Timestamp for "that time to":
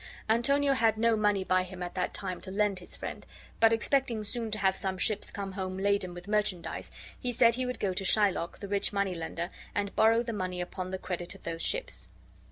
1.93-2.49